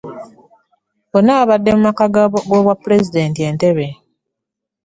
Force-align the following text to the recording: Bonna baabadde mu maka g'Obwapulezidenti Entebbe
Bonna 1.11 1.33
baabadde 1.37 1.69
mu 1.75 1.81
maka 1.87 2.05
g'Obwapulezidenti 2.13 3.41
Entebbe 3.49 3.87